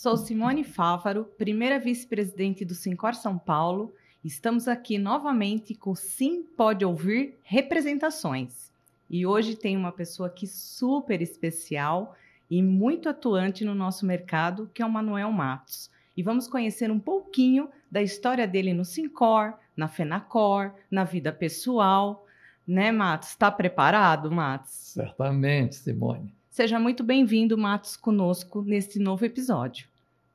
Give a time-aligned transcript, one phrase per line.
[0.00, 3.92] Sou Simone Fávaro, primeira vice-presidente do Sincor São Paulo.
[4.24, 8.72] Estamos aqui novamente com Sim Pode Ouvir Representações.
[9.10, 12.14] E hoje tem uma pessoa aqui super especial
[12.48, 15.90] e muito atuante no nosso mercado, que é o Manuel Matos.
[16.16, 22.24] E vamos conhecer um pouquinho da história dele no Sincor, na Fenacor, na vida pessoal.
[22.64, 23.30] Né, Matos?
[23.30, 24.92] Está preparado, Matos?
[24.94, 26.37] Certamente, Simone.
[26.58, 29.86] Seja muito bem-vindo, Matos, conosco neste novo episódio.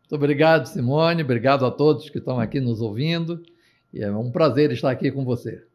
[0.03, 1.21] Muito obrigado, Simone.
[1.21, 3.43] Obrigado a todos que estão aqui nos ouvindo.
[3.93, 5.67] E é um prazer estar aqui com você.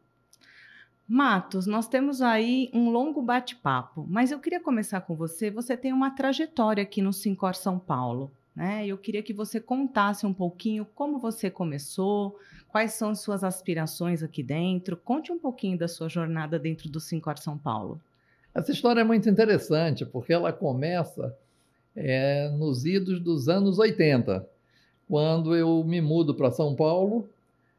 [1.07, 5.51] Matos, nós temos aí um longo bate-papo, mas eu queria começar com você.
[5.51, 8.31] Você tem uma trajetória aqui no Sincor São Paulo.
[8.55, 8.87] Né?
[8.87, 12.39] Eu queria que você contasse um pouquinho como você começou,
[12.69, 14.97] quais são as suas aspirações aqui dentro.
[14.97, 18.01] Conte um pouquinho da sua jornada dentro do Sincor São Paulo.
[18.59, 21.33] Essa história é muito interessante, porque ela começa
[21.95, 24.45] é, nos idos dos anos 80,
[25.07, 27.29] quando eu me mudo para São Paulo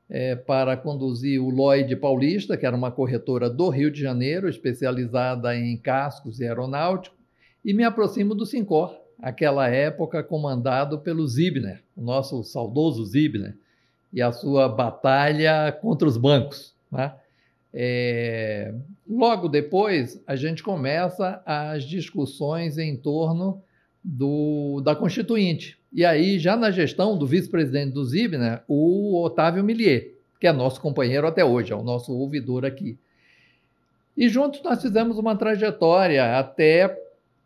[0.08, 5.54] é, para conduzir o Lloyd Paulista, que era uma corretora do Rio de Janeiro, especializada
[5.54, 7.14] em cascos e aeronáutico,
[7.62, 13.54] e me aproximo do Sincor, aquela época comandado pelo Zibner, o nosso saudoso Zibner,
[14.10, 16.74] e a sua batalha contra os bancos.
[16.91, 17.12] Né?
[17.72, 18.74] É,
[19.08, 23.62] logo depois, a gente começa as discussões em torno
[24.02, 25.78] do, da Constituinte.
[25.92, 30.80] E aí, já na gestão do vice-presidente do Zibner, o Otávio Millier, que é nosso
[30.80, 32.98] companheiro até hoje, é o nosso ouvidor aqui.
[34.16, 36.96] E juntos nós fizemos uma trajetória até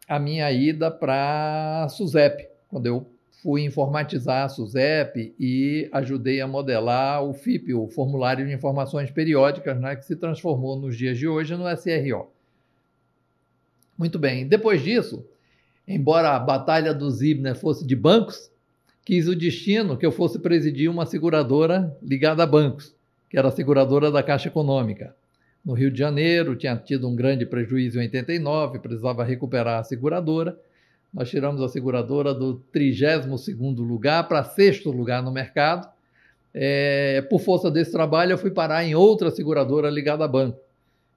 [0.08, 3.06] a minha ida para a SUSEP, quando eu
[3.44, 9.78] fui informatizar a SUSEP e ajudei a modelar o FIP, o Formulário de Informações Periódicas,
[9.78, 12.30] né, que se transformou nos dias de hoje no SRO.
[13.98, 15.22] Muito bem, depois disso,
[15.86, 18.50] embora a batalha do Zibner fosse de bancos,
[19.04, 22.96] quis o destino que eu fosse presidir uma seguradora ligada a bancos,
[23.28, 25.14] que era a seguradora da Caixa Econômica
[25.62, 30.58] no Rio de Janeiro, tinha tido um grande prejuízo em 89, precisava recuperar a seguradora.
[31.14, 35.88] Nós tiramos a seguradora do 32º lugar para sexto lugar no mercado.
[36.52, 40.58] É, por força desse trabalho, eu fui parar em outra seguradora ligada a banco,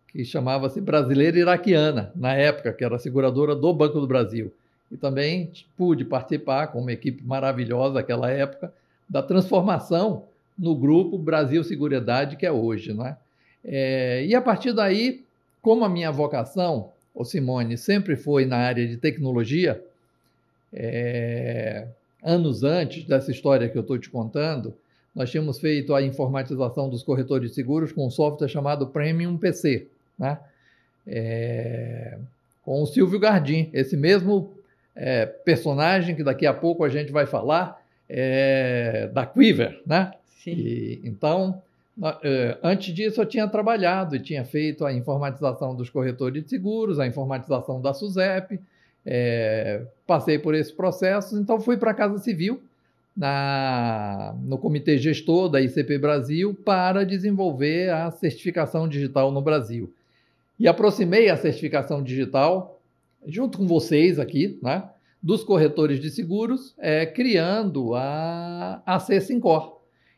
[0.09, 4.53] que chamava-se Brasileira Iraquiana, na época, que era a seguradora do Banco do Brasil.
[4.91, 8.72] E também pude participar, com uma equipe maravilhosa naquela época,
[9.09, 10.25] da transformação
[10.57, 12.94] no grupo Brasil Seguridade, que é hoje.
[12.94, 13.18] Não é?
[13.66, 15.24] É, e a partir daí,
[15.62, 19.83] como a minha vocação, o Simone, sempre foi na área de tecnologia,
[20.72, 21.88] é,
[22.23, 24.73] anos antes dessa história que eu estou te contando,
[25.16, 29.88] nós tínhamos feito a informatização dos corretores de seguros com um software chamado Premium PC,
[30.17, 30.39] né?
[31.07, 32.17] É,
[32.63, 34.51] com o Silvio Gardim, esse mesmo
[34.95, 40.11] é, personagem que daqui a pouco a gente vai falar, é, da Quiver, né?
[40.44, 40.51] Sim.
[40.51, 41.61] E, então,
[42.63, 47.08] antes disso, eu tinha trabalhado e tinha feito a informatização dos corretores de seguros, a
[47.08, 48.59] informatização da SUSEP,
[49.06, 52.62] é, passei por esse processo, então fui para a Casa Civil,
[53.16, 59.91] na, no comitê gestor da ICP Brasil, para desenvolver a certificação digital no Brasil.
[60.59, 62.80] E aproximei a certificação digital,
[63.25, 64.88] junto com vocês aqui, né,
[65.22, 69.74] dos corretores de seguros, é, criando a, a C5OR.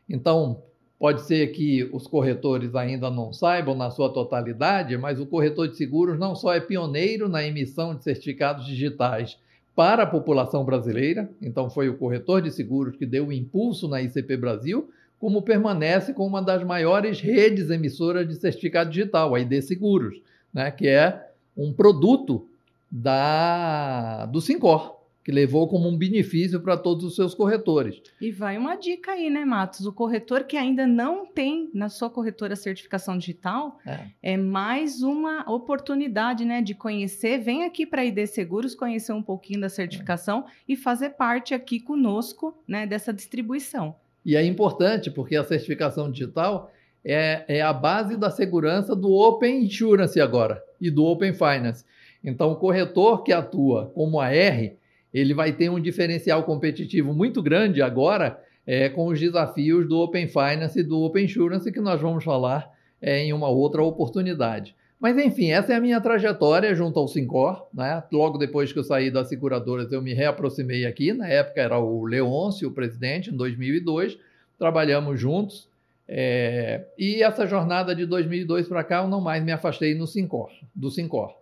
[0.08, 0.62] Então,
[1.00, 5.74] Pode ser que os corretores ainda não saibam na sua totalidade, mas o corretor de
[5.74, 9.38] seguros não só é pioneiro na emissão de certificados digitais
[9.74, 14.02] para a população brasileira, então foi o corretor de seguros que deu o impulso na
[14.02, 19.62] ICP Brasil, como permanece com uma das maiores redes emissoras de certificado digital, a ID
[19.62, 20.20] Seguros,
[20.52, 22.46] né, que é um produto
[22.90, 24.99] da do Sincor
[25.30, 28.02] que levou como um benefício para todos os seus corretores.
[28.20, 29.86] E vai uma dica aí, né, Matos?
[29.86, 35.48] O corretor que ainda não tem na sua corretora certificação digital é, é mais uma
[35.48, 37.38] oportunidade, né, de conhecer.
[37.38, 40.72] Vem aqui para a ID Seguros conhecer um pouquinho da certificação é.
[40.72, 43.94] e fazer parte aqui conosco, né, dessa distribuição.
[44.26, 46.72] E é importante porque a certificação digital
[47.04, 51.84] é, é a base da segurança do Open Insurance agora e do Open Finance.
[52.22, 54.79] Então, o corretor que atua como AR,
[55.12, 60.28] ele vai ter um diferencial competitivo muito grande agora é, com os desafios do Open
[60.28, 62.70] Finance e do Open Insurance, que nós vamos falar
[63.00, 64.74] é, em uma outra oportunidade.
[65.00, 67.66] Mas, enfim, essa é a minha trajetória junto ao Sincor.
[67.72, 68.02] Né?
[68.12, 71.14] Logo depois que eu saí das seguradoras, eu me reaproximei aqui.
[71.14, 74.18] Na época era o Leôncio, o presidente, em 2002.
[74.58, 75.70] Trabalhamos juntos.
[76.06, 76.84] É...
[76.98, 80.90] E essa jornada de 2002 para cá, eu não mais me afastei no Sincor, do
[80.90, 81.39] Sincor.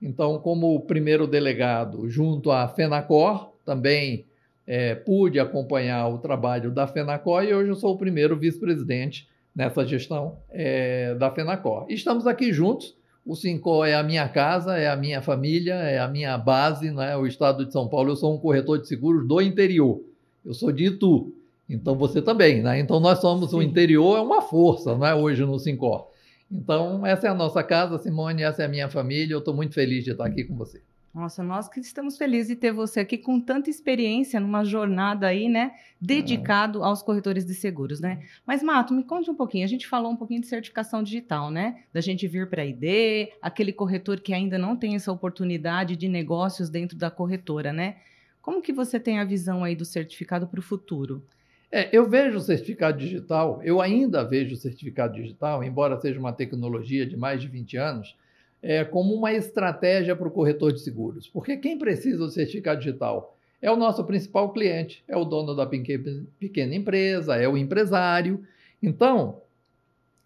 [0.00, 4.26] Então, como primeiro delegado, junto à FENACOR, também
[4.66, 9.84] é, pude acompanhar o trabalho da FENACOR e hoje eu sou o primeiro vice-presidente nessa
[9.84, 11.86] gestão é, da FENACOR.
[11.88, 12.96] Estamos aqui juntos,
[13.26, 17.16] o Sincor é a minha casa, é a minha família, é a minha base, né?
[17.16, 18.10] o estado de São Paulo.
[18.10, 20.00] Eu sou um corretor de seguros do interior,
[20.44, 21.34] eu sou de Itu,
[21.68, 22.62] então você também.
[22.62, 22.78] Né?
[22.78, 23.56] Então nós somos, Sim.
[23.56, 25.14] o interior é uma força não é?
[25.14, 26.07] hoje no Sincor.
[26.50, 29.74] Então essa é a nossa casa, Simone, essa é a minha família, eu estou muito
[29.74, 30.80] feliz de estar aqui com você.
[31.14, 35.48] Nossa, nós que estamos felizes de ter você aqui com tanta experiência numa jornada aí,
[35.48, 38.22] né, dedicado aos corretores de seguros, né?
[38.46, 39.64] Mas Mato, me conte um pouquinho.
[39.64, 41.82] A gente falou um pouquinho de certificação digital, né?
[41.92, 46.08] Da gente vir para a ID, aquele corretor que ainda não tem essa oportunidade de
[46.08, 47.96] negócios dentro da corretora, né?
[48.40, 51.22] Como que você tem a visão aí do certificado para o futuro?
[51.70, 56.32] É, eu vejo o certificado digital, eu ainda vejo o certificado digital, embora seja uma
[56.32, 58.16] tecnologia de mais de 20 anos,
[58.62, 61.28] é, como uma estratégia para o corretor de seguros.
[61.28, 65.66] Porque quem precisa do certificado digital é o nosso principal cliente, é o dono da
[65.66, 68.44] pequena empresa, é o empresário.
[68.82, 69.42] Então,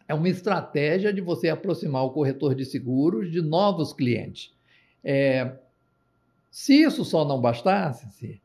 [0.06, 4.52] é uma estratégia de você aproximar o corretor de seguros de novos clientes.
[5.02, 5.52] É,
[6.50, 8.40] se isso só não bastasse,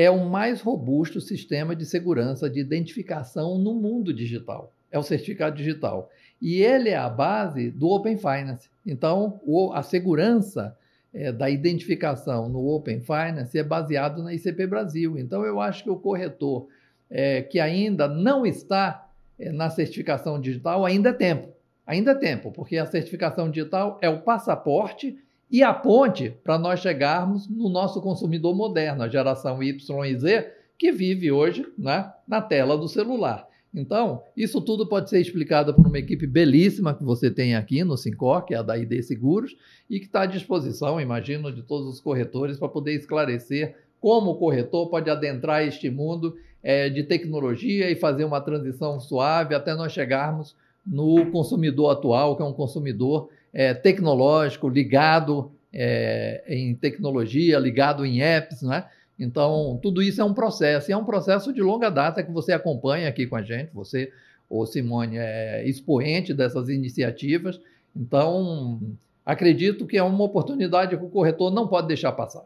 [0.00, 4.72] é o mais robusto sistema de segurança de identificação no mundo digital.
[4.90, 6.10] É o certificado digital.
[6.40, 8.70] E ele é a base do Open Finance.
[8.86, 9.38] Então,
[9.74, 10.74] a segurança
[11.12, 15.18] é, da identificação no Open Finance é baseado na ICP Brasil.
[15.18, 16.66] Então, eu acho que o corretor
[17.10, 19.06] é, que ainda não está
[19.38, 21.48] é, na certificação digital ainda é tempo.
[21.86, 25.18] Ainda é tempo, porque a certificação digital é o passaporte
[25.50, 30.52] e a ponte para nós chegarmos no nosso consumidor moderno, a geração Y e Z,
[30.78, 33.48] que vive hoje né, na tela do celular.
[33.72, 37.96] Então, isso tudo pode ser explicado por uma equipe belíssima que você tem aqui no
[37.96, 39.56] Sincor, que é a da ID Seguros,
[39.88, 44.36] e que está à disposição, imagino, de todos os corretores para poder esclarecer como o
[44.36, 49.92] corretor pode adentrar este mundo é, de tecnologia e fazer uma transição suave até nós
[49.92, 58.04] chegarmos no consumidor atual, que é um consumidor é, tecnológico, ligado é, em tecnologia, ligado
[58.04, 58.88] em apps, não é?
[59.18, 62.52] Então, tudo isso é um processo, e é um processo de longa data que você
[62.52, 63.70] acompanha aqui com a gente.
[63.74, 64.10] Você,
[64.48, 67.60] o Simone, é expoente dessas iniciativas.
[67.94, 68.80] Então,
[69.24, 72.44] acredito que é uma oportunidade que o corretor não pode deixar passar.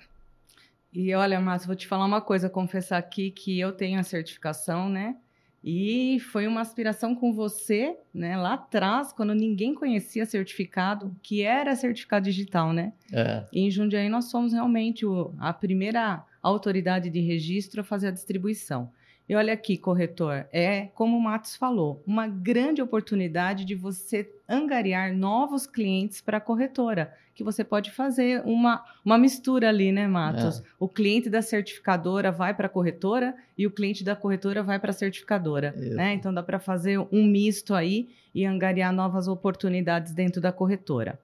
[0.93, 4.89] E olha, Márcio, vou te falar uma coisa, confessar aqui que eu tenho a certificação,
[4.89, 5.17] né?
[5.67, 11.75] E foi uma aspiração com você, né, lá atrás, quando ninguém conhecia certificado, que era
[11.75, 12.93] certificado digital, né?
[13.11, 13.47] É.
[13.51, 18.11] E em Jundiaí nós somos realmente o, a primeira autoridade de registro a fazer a
[18.11, 18.91] distribuição.
[19.27, 25.15] E olha aqui, corretor, é como o Matos falou, uma grande oportunidade de você angariar
[25.15, 30.61] novos clientes para a corretora, que você pode fazer uma, uma mistura ali, né, Matos?
[30.61, 30.63] É.
[30.79, 34.91] O cliente da certificadora vai para a corretora e o cliente da corretora vai para
[34.91, 36.15] a certificadora, né?
[36.15, 41.19] Então dá para fazer um misto aí e angariar novas oportunidades dentro da corretora.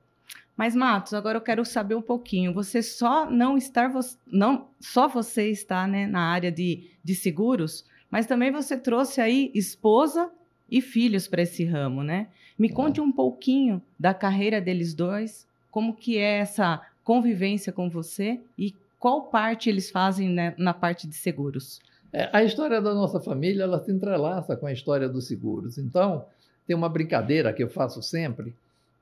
[0.57, 2.53] Mas, Matos, agora eu quero saber um pouquinho.
[2.53, 3.91] Você só não estar,
[4.27, 9.51] não, só você está né, na área de, de seguros, mas também você trouxe aí
[9.55, 10.31] esposa
[10.71, 12.29] e filhos para esse ramo, né?
[12.59, 12.73] Me é.
[12.73, 18.75] conte um pouquinho da carreira deles dois, como que é essa convivência com você e
[18.99, 21.81] qual parte eles fazem né, na parte de seguros.
[22.13, 25.79] É, a história da nossa família ela se entrelaça com a história dos seguros.
[25.79, 26.25] Então,
[26.67, 28.53] tem uma brincadeira que eu faço sempre,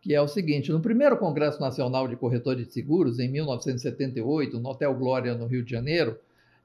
[0.00, 4.68] que é o seguinte: no primeiro Congresso Nacional de Corretores de Seguros, em 1978, no
[4.70, 6.16] Hotel Glória, no Rio de Janeiro,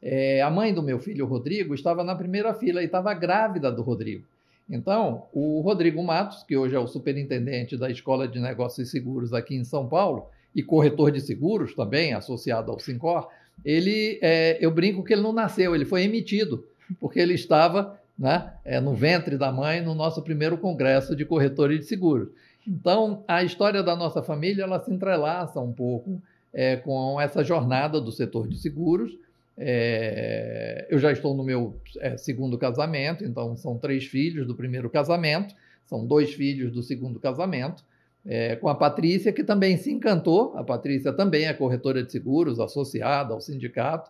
[0.02, 3.82] é, a mãe do meu filho, Rodrigo, estava na primeira fila e estava grávida do
[3.82, 4.24] Rodrigo.
[4.70, 9.34] Então, o Rodrigo Matos, que hoje é o superintendente da Escola de Negócios e Seguros
[9.34, 13.28] aqui em São Paulo, e corretor de seguros também, associado ao Sincor,
[13.66, 16.66] ele, é, eu brinco que ele não nasceu, ele foi emitido,
[17.00, 21.80] porque ele estava né, é, no ventre da mãe no nosso primeiro congresso de corretores
[21.80, 22.30] de seguros.
[22.68, 26.22] Então, a história da nossa família ela se entrelaça um pouco
[26.54, 29.12] é, com essa jornada do setor de seguros.
[29.58, 34.90] É, eu já estou no meu é, segundo casamento, então são três filhos do primeiro
[34.90, 35.54] casamento,
[35.86, 37.84] são dois filhos do segundo casamento,
[38.26, 40.58] é, com a Patrícia, que também se encantou.
[40.58, 44.10] A Patrícia também é corretora de seguros, associada ao sindicato.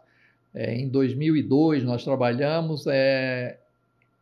[0.53, 3.57] É, em 2002, nós trabalhamos é,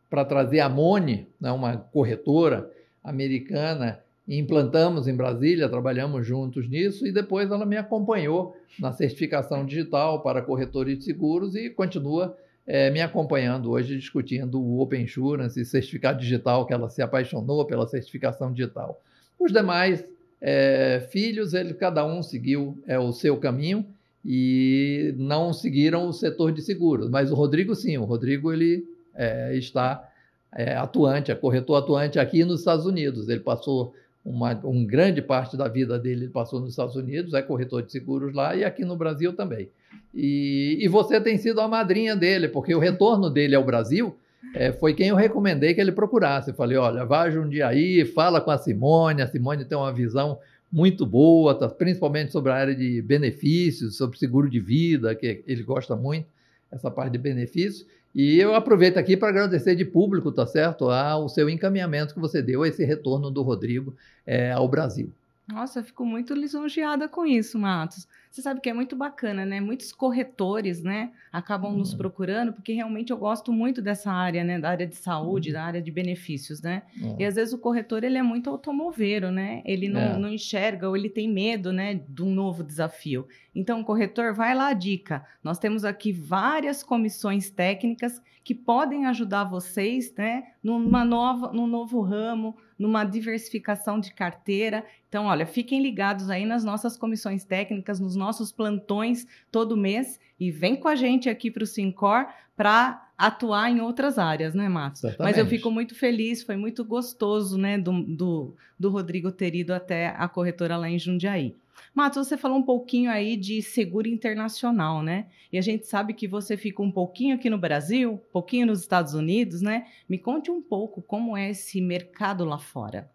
[0.08, 2.70] para trazer a Mone, né, uma corretora
[3.04, 10.22] americana, implantamos em Brasília, trabalhamos juntos nisso e depois ela me acompanhou na certificação digital
[10.22, 12.36] para corretores de seguros e continua
[12.66, 17.64] é, me acompanhando hoje discutindo o Open Insurance e certificado digital, que ela se apaixonou
[17.64, 19.00] pela certificação digital.
[19.38, 20.04] Os demais
[20.40, 23.84] é, filhos, ele, cada um seguiu é, o seu caminho
[24.24, 27.10] e não seguiram o setor de seguros.
[27.10, 30.08] Mas o Rodrigo, sim, o Rodrigo ele é, está
[30.54, 33.28] é, atuante, é corretor atuante aqui nos Estados Unidos.
[33.28, 37.42] Ele passou uma, uma grande parte da vida dele, ele passou nos Estados Unidos, é
[37.42, 39.68] corretor de seguros lá e aqui no Brasil também.
[40.14, 44.16] E, e você tem sido a madrinha dele, porque o retorno dele ao Brasil
[44.54, 46.50] é, foi quem eu recomendei que ele procurasse.
[46.50, 47.24] Eu falei, olha, vá
[47.66, 50.38] aí, fala com a Simone, a Simone tem uma visão
[50.70, 55.62] muito boa, tá, principalmente sobre a área de benefícios, sobre seguro de vida, que ele
[55.62, 56.26] gosta muito,
[56.70, 57.86] essa parte de benefícios.
[58.14, 62.42] E eu aproveito aqui para agradecer de público, tá certo, ao seu encaminhamento que você
[62.42, 63.94] deu, a esse retorno do Rodrigo
[64.26, 65.10] é, ao Brasil.
[65.48, 68.06] Nossa, eu fico muito lisonjeada com isso, Matos.
[68.32, 69.60] Você sabe que é muito bacana, né?
[69.60, 71.78] Muitos corretores, né, acabam uhum.
[71.80, 75.52] nos procurando porque realmente eu gosto muito dessa área, né, da área de saúde, uhum.
[75.52, 76.82] da área de benefícios, né?
[76.98, 77.16] Uhum.
[77.18, 79.60] E às vezes o corretor ele é muito automoveiro, né?
[79.66, 80.18] Ele não, é.
[80.18, 83.28] não enxerga ou ele tem medo, né, de um novo desafio.
[83.54, 85.26] Então, o corretor, vai lá a dica.
[85.44, 92.00] Nós temos aqui várias comissões técnicas que podem ajudar vocês, né, numa nova, num novo
[92.00, 94.84] ramo, numa diversificação de carteira.
[95.08, 100.50] Então, olha, fiquem ligados aí nas nossas comissões técnicas, nos nossos plantões todo mês e
[100.50, 102.26] vem com a gente aqui para o Sincor
[102.56, 105.00] para atuar em outras áreas, né, Matos?
[105.00, 105.28] Certamente.
[105.28, 109.74] Mas eu fico muito feliz, foi muito gostoso, né, do, do, do Rodrigo ter ido
[109.74, 111.56] até a corretora lá em Jundiaí.
[111.94, 115.26] Matos, você falou um pouquinho aí de seguro internacional, né?
[115.52, 118.80] E a gente sabe que você fica um pouquinho aqui no Brasil, um pouquinho nos
[118.80, 119.86] Estados Unidos, né?
[120.08, 123.10] Me conte um pouco como é esse mercado lá fora.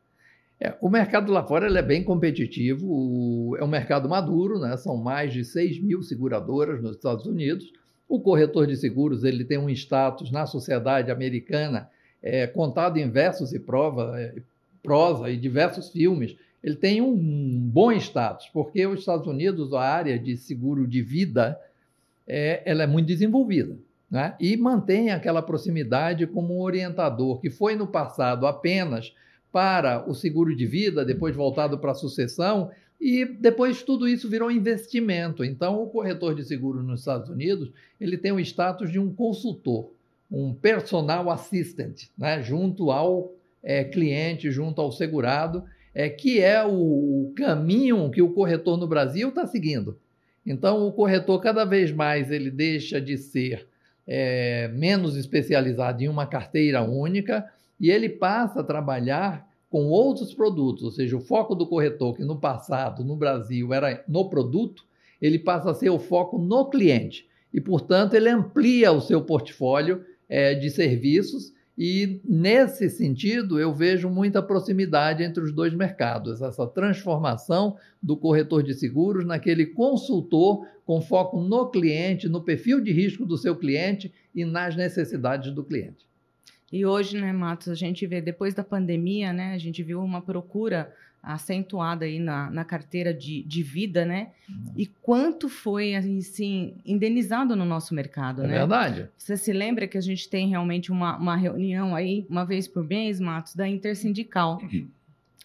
[0.59, 4.75] É, o mercado lá fora é bem competitivo, o, é um mercado maduro, né?
[4.77, 7.71] são mais de 6 mil seguradoras nos Estados Unidos.
[8.09, 11.89] O corretor de seguros ele tem um status na sociedade americana
[12.23, 14.33] é, contado em versos e prova, é,
[14.81, 17.15] prosa e diversos filmes ele tem um
[17.71, 21.59] bom status, porque os Estados Unidos, a área de seguro de vida,
[22.27, 23.77] é, ela é muito desenvolvida.
[24.09, 24.35] Né?
[24.39, 29.13] E mantém aquela proximidade como um orientador, que foi no passado apenas
[29.57, 32.69] para o seguro de vida, depois voltado para a sucessão,
[33.01, 35.43] e depois tudo isso virou investimento.
[35.43, 39.91] Então, o corretor de seguro nos Estados Unidos, ele tem o status de um consultor,
[40.31, 42.39] um personal assistant, né?
[42.43, 43.33] junto ao
[43.63, 49.29] é, cliente, junto ao segurado, é, que é o, caminho que o corretor no Brasil
[49.29, 49.97] está seguindo.
[50.45, 53.67] Então, o corretor, cada vez mais, ele deixa de ser
[54.05, 57.43] é, menos especializado em uma carteira única
[57.79, 62.23] e ele passa a trabalhar com outros produtos, ou seja, o foco do corretor, que
[62.23, 64.85] no passado, no Brasil, era no produto,
[65.21, 67.27] ele passa a ser o foco no cliente.
[67.53, 74.09] E, portanto, ele amplia o seu portfólio é, de serviços e, nesse sentido, eu vejo
[74.09, 81.01] muita proximidade entre os dois mercados, essa transformação do corretor de seguros naquele consultor com
[81.01, 86.07] foco no cliente, no perfil de risco do seu cliente e nas necessidades do cliente.
[86.71, 90.21] E hoje, né, Matos, a gente vê, depois da pandemia, né, a gente viu uma
[90.21, 90.93] procura
[91.23, 94.29] acentuada aí na, na carteira de, de vida, né?
[94.47, 94.73] Uhum.
[94.77, 98.57] E quanto foi, assim, indenizado no nosso mercado, é né?
[98.59, 99.09] Verdade.
[99.17, 102.83] Você se lembra que a gente tem realmente uma, uma reunião aí, uma vez por
[102.83, 104.59] mês, Matos, da Intersindical.
[104.61, 104.87] Uhum.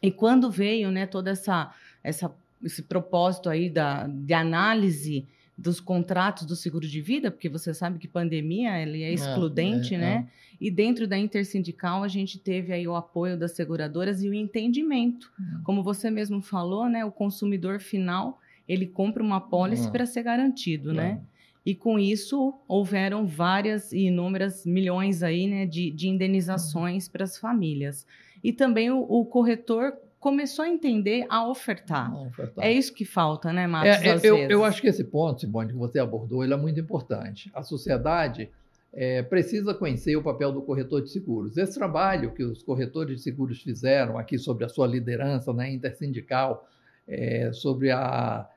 [0.01, 2.33] E quando veio, né, toda essa, essa
[2.65, 5.27] esse propósito aí da, de análise
[5.63, 9.95] dos contratos do seguro de vida, porque você sabe que pandemia ele é, é excludente,
[9.95, 10.29] é, é, né?
[10.29, 10.43] É.
[10.61, 15.33] E dentro da intersindical a gente teve aí o apoio das seguradoras e o entendimento.
[15.39, 15.63] Uhum.
[15.65, 17.05] Como você mesmo falou, né?
[17.05, 19.93] O consumidor final ele compra uma pólice uhum.
[19.93, 21.21] para ser garantido, né?
[21.65, 27.39] E com isso houveram várias e inúmeras milhões aí, né, de, de indenizações para as
[27.39, 28.05] famílias.
[28.43, 32.17] E também o, o corretor começou a entender a ofertar.
[32.17, 32.65] ofertar.
[32.65, 34.07] É isso que falta, né, Marcos?
[34.07, 36.79] É, é, eu, eu, acho que esse ponto, Simone, que você abordou, ele é muito
[36.79, 37.51] importante.
[37.53, 38.49] A sociedade
[38.93, 41.57] é, precisa conhecer o papel do corretor de seguros.
[41.57, 45.73] Esse trabalho que os corretores de seguros fizeram aqui sobre a sua liderança na né,
[45.73, 46.69] intersindical,
[47.09, 48.49] é, sobre a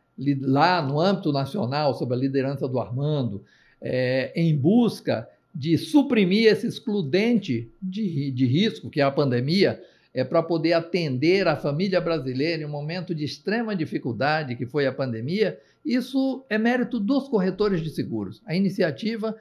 [0.41, 3.43] lá no âmbito nacional, sobre a liderança do Armando,
[3.81, 9.81] é, em busca de suprimir esse excludente de, de risco, que é a pandemia,
[10.15, 14.87] é para poder atender a família brasileira em um momento de extrema dificuldade, que foi
[14.87, 18.41] a pandemia, isso é mérito dos corretores de seguros.
[18.45, 19.35] A iniciativa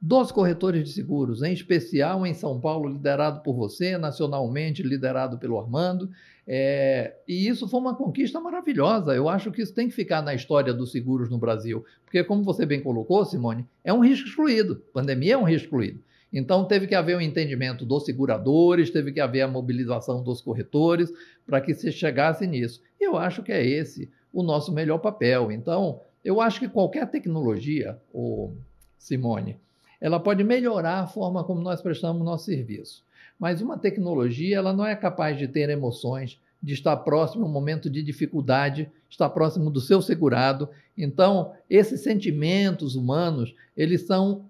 [0.00, 5.58] dos corretores de seguros, em especial em São Paulo, liderado por você, nacionalmente liderado pelo
[5.60, 6.08] Armando.
[6.46, 9.14] É, e isso foi uma conquista maravilhosa.
[9.14, 12.42] Eu acho que isso tem que ficar na história dos seguros no Brasil, porque, como
[12.42, 14.82] você bem colocou, Simone, é um risco excluído.
[14.92, 16.00] Pandemia é um risco excluído.
[16.34, 21.12] Então, teve que haver um entendimento dos seguradores, teve que haver a mobilização dos corretores
[21.46, 22.82] para que se chegasse nisso.
[23.00, 25.52] Eu acho que é esse o nosso melhor papel.
[25.52, 28.52] Então, Eu acho que qualquer tecnologia, o
[28.98, 29.58] Simone,
[30.00, 33.04] ela pode melhorar a forma como nós prestamos nosso serviço.
[33.38, 37.52] Mas uma tecnologia, ela não é capaz de ter emoções, de estar próximo a um
[37.52, 40.70] momento de dificuldade, estar próximo do seu segurado.
[40.96, 44.46] Então, esses sentimentos humanos, eles são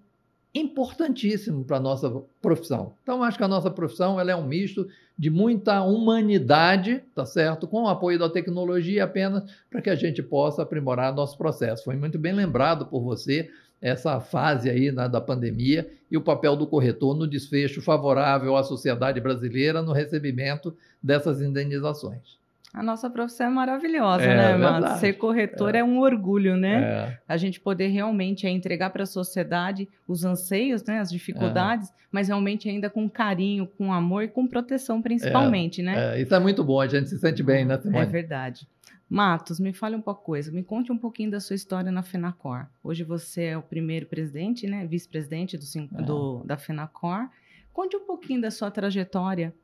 [0.54, 2.94] importantíssimos para a nossa profissão.
[3.02, 7.66] Então, acho que a nossa profissão ela é um misto de muita humanidade, tá certo?
[7.66, 11.84] Com o apoio da tecnologia apenas para que a gente possa aprimorar nosso processo.
[11.84, 13.50] Foi muito bem lembrado por você
[13.82, 18.62] essa fase aí né, da pandemia e o papel do corretor no desfecho favorável à
[18.62, 22.38] sociedade brasileira no recebimento dessas indenizações.
[22.74, 24.98] A nossa profissão é maravilhosa, é, né, mano?
[24.98, 25.78] Ser corretor é.
[25.78, 25.84] é.
[25.84, 26.82] um orgulho, né?
[26.82, 27.18] É.
[27.28, 31.92] A gente poder realmente é, entregar para a sociedade os anseios, né, as dificuldades, é.
[32.10, 36.16] mas realmente ainda com carinho, com amor e com proteção, principalmente, né?
[36.16, 38.02] É, isso é muito bom, a gente se sente bem, né, Simone?
[38.04, 38.66] É verdade.
[39.08, 42.66] Matos, me fale um pouco coisa, me conte um pouquinho da sua história na FENACOR.
[42.82, 45.64] Hoje você é o primeiro presidente, né, vice-presidente do,
[45.96, 46.02] é.
[46.02, 47.28] do, da FENACOR.
[47.72, 49.54] Conte um pouquinho da sua trajetória.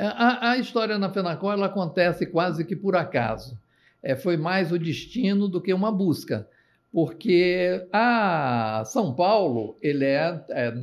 [0.00, 3.54] É, a, a, história na FENACOR ela acontece quase que por acaso.
[4.02, 6.48] É, foi mais o destino do que uma busca,
[6.90, 10.74] porque a São Paulo ele é, é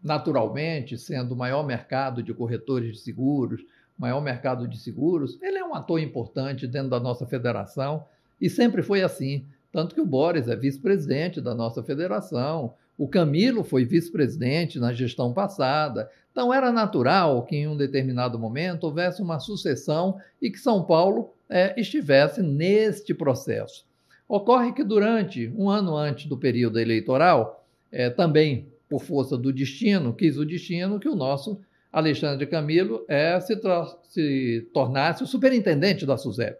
[0.00, 3.60] naturalmente sendo o maior mercado de corretores de seguros,
[3.98, 8.04] maior mercado de seguros, ele é um ator importante dentro da nossa federação
[8.40, 9.44] e sempre foi assim.
[9.72, 15.32] Tanto que o Boris é vice-presidente da nossa federação, o Camilo foi vice-presidente na gestão
[15.32, 16.08] passada.
[16.30, 21.32] Então era natural que em um determinado momento houvesse uma sucessão e que São Paulo
[21.50, 23.84] é, estivesse neste processo.
[24.28, 30.14] Ocorre que durante um ano antes do período eleitoral, é, também por força do destino,
[30.14, 31.60] quis o destino que o nosso
[31.92, 33.60] Alexandre Camilo é, se,
[34.04, 36.56] se tornasse o superintendente da SUSEP.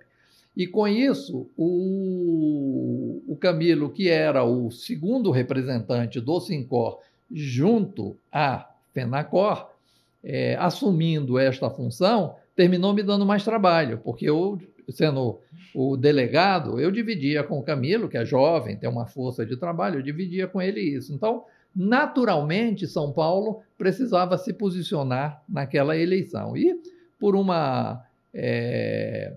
[0.57, 6.99] E com isso, o, o Camilo, que era o segundo representante do Sincor
[7.31, 9.71] junto à FENACOR,
[10.23, 14.61] é, assumindo esta função, terminou me dando mais trabalho, porque eu,
[14.91, 15.41] sendo
[15.75, 19.99] o delegado, eu dividia com o Camilo, que é jovem, tem uma força de trabalho,
[19.99, 21.15] eu dividia com ele isso.
[21.15, 26.57] Então, naturalmente, São Paulo precisava se posicionar naquela eleição.
[26.57, 26.79] E
[27.19, 28.05] por uma.
[28.35, 29.33] É,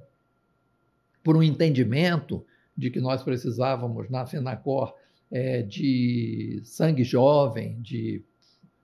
[1.25, 2.45] por um entendimento
[2.77, 4.93] de que nós precisávamos na FENACOR
[5.31, 8.21] é, de sangue jovem, de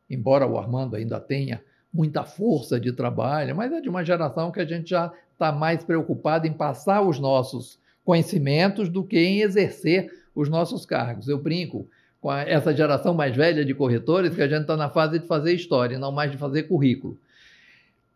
[0.09, 1.61] embora o Armando ainda tenha
[1.93, 5.83] muita força de trabalho, mas é de uma geração que a gente já está mais
[5.83, 11.27] preocupado em passar os nossos conhecimentos do que em exercer os nossos cargos.
[11.27, 11.87] Eu brinco
[12.19, 15.27] com a, essa geração mais velha de corretores que a gente está na fase de
[15.27, 17.19] fazer história, não mais de fazer currículo.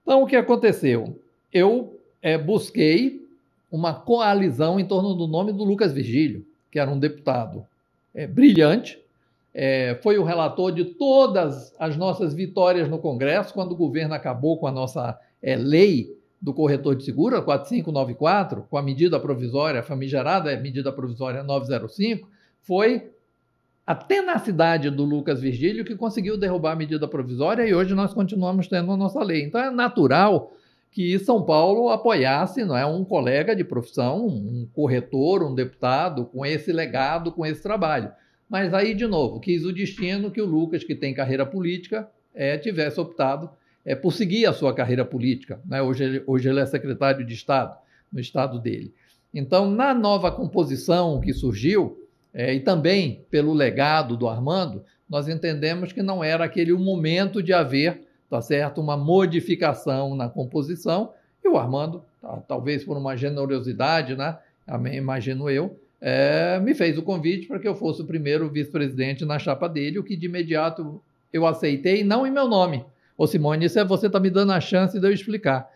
[0.01, 1.21] Então, o que aconteceu?
[1.53, 3.24] Eu é, busquei
[3.75, 7.65] uma coalizão em torno do nome do Lucas Virgílio, que era um deputado
[8.13, 8.97] é, brilhante,
[9.53, 14.57] é, foi o relator de todas as nossas vitórias no Congresso, quando o governo acabou
[14.57, 19.81] com a nossa é, lei do corretor de seguro, a 4594, com a medida provisória,
[19.81, 22.29] a famigerada medida provisória 905,
[22.61, 23.11] foi
[23.85, 28.67] a tenacidade do Lucas Virgílio que conseguiu derrubar a medida provisória e hoje nós continuamos
[28.67, 29.43] tendo a nossa lei.
[29.43, 30.53] Então é natural
[30.95, 36.45] que São Paulo apoiasse não é, um colega de profissão, um corretor, um deputado com
[36.45, 38.13] esse legado, com esse trabalho.
[38.49, 42.57] Mas aí, de novo, quis o destino que o Lucas, que tem carreira política, é,
[42.57, 43.49] tivesse optado
[43.83, 45.59] é, por seguir a sua carreira política.
[45.65, 45.81] Né?
[45.81, 47.75] Hoje, ele, hoje ele é secretário de Estado,
[48.09, 48.93] no estado dele.
[49.33, 55.91] Então, na nova composição que surgiu, é, e também pelo legado do Armando, nós entendemos
[55.91, 58.04] que não era aquele o momento de haver,
[58.35, 61.11] tá certo, uma modificação na composição,
[61.43, 64.37] e o Armando, tá, talvez por uma generosidade, né,
[64.93, 69.39] imagino eu, é, me fez o convite para que eu fosse o primeiro vice-presidente na
[69.39, 72.85] chapa dele, o que de imediato eu aceitei, não em meu nome.
[73.17, 75.69] Ô Simone, isso é você está me dando a chance de eu explicar.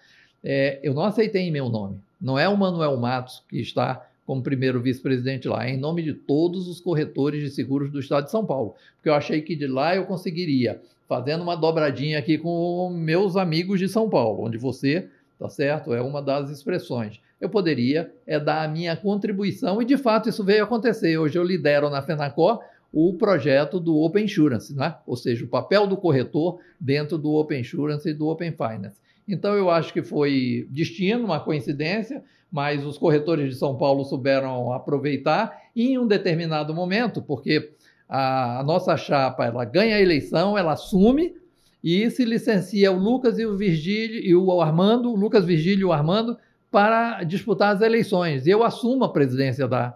[0.44, 1.98] É, eu não aceitei em meu nome.
[2.20, 6.68] Não é o Manuel Matos que está como primeiro vice-presidente lá, em nome de todos
[6.68, 9.96] os corretores de seguros do estado de São Paulo, porque eu achei que de lá
[9.96, 15.08] eu conseguiria, fazendo uma dobradinha aqui com meus amigos de São Paulo, onde você,
[15.40, 17.20] tá certo, é uma das expressões.
[17.42, 21.18] Eu poderia é dar a minha contribuição e de fato isso veio acontecer.
[21.18, 22.62] Hoje eu lidero na Fenacor
[22.94, 24.96] o projeto do Open Insurance, né?
[25.08, 29.02] ou seja, o papel do corretor dentro do Open Insurance e do Open Finance.
[29.30, 34.74] Então eu acho que foi destino, uma coincidência, mas os corretores de São Paulo souberam
[34.74, 37.72] aproveitar em um determinado momento, porque
[38.08, 41.36] a, nossa chapa ela ganha a eleição, ela assume
[41.84, 45.86] e se licencia o Lucas e o Virgílio e o Armando, o Lucas Virgílio e
[45.86, 46.36] o Armando
[46.72, 48.48] para disputar as eleições.
[48.48, 49.96] E eu assumo a presidência da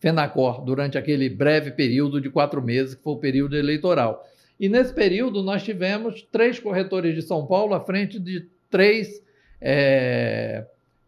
[0.00, 4.26] Fenacor durante aquele breve período de quatro meses, que foi o período eleitoral.
[4.58, 9.22] E nesse período nós tivemos três corretores de São Paulo à frente de três
[9.58, 10.66] é,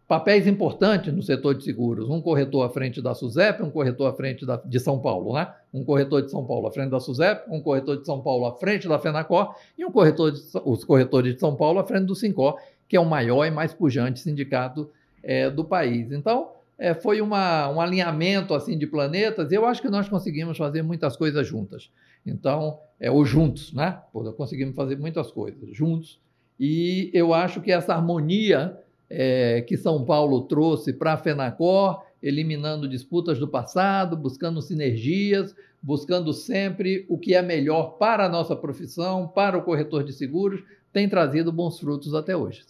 [0.08, 2.08] papéis importantes no setor de seguros.
[2.08, 5.52] Um corretor à frente da SUSEP, um corretor à frente da, de São Paulo, né?
[5.72, 8.54] Um corretor de São Paulo à frente da SUSEP, um corretor de São Paulo à
[8.54, 12.14] frente da FENACOR e um corretor de, os corretores de São Paulo à frente do
[12.14, 12.56] SINCOR,
[12.88, 14.88] que é o maior e mais pujante sindicato
[15.22, 16.10] é, do país.
[16.10, 20.56] Então, é, foi uma, um alinhamento assim de planetas e eu acho que nós conseguimos
[20.56, 21.90] fazer muitas coisas juntas.
[22.24, 24.00] Então, é, ou juntos, né?
[24.10, 26.18] Pô, conseguimos fazer muitas coisas juntos.
[26.58, 32.88] E eu acho que essa harmonia é, que São Paulo trouxe para a FENACOR, eliminando
[32.88, 39.28] disputas do passado, buscando sinergias, buscando sempre o que é melhor para a nossa profissão,
[39.28, 42.64] para o corretor de seguros, tem trazido bons frutos até hoje.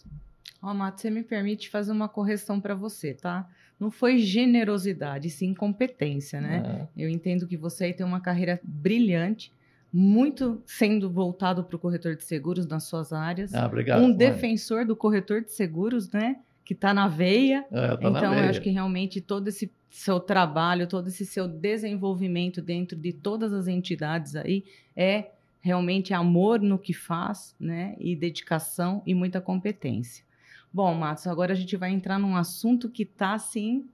[0.61, 3.49] Ó, oh, Mato, você me permite fazer uma correção para você, tá?
[3.79, 6.87] Não foi generosidade, sim competência, né?
[6.97, 7.03] É.
[7.03, 9.53] Eu entendo que você aí tem uma carreira brilhante,
[9.91, 13.53] muito sendo voltado para o corretor de seguros nas suas áreas.
[13.53, 14.03] Ah, obrigado.
[14.03, 16.37] Um defensor do corretor de seguros, né?
[16.63, 17.65] Que está na veia.
[17.71, 18.43] É, tá então, na veia.
[18.43, 23.51] eu acho que realmente todo esse seu trabalho, todo esse seu desenvolvimento dentro de todas
[23.51, 24.63] as entidades aí
[24.95, 27.95] é realmente amor no que faz, né?
[27.99, 30.23] E dedicação e muita competência.
[30.71, 33.89] Bom, Matos, agora a gente vai entrar num assunto que está assim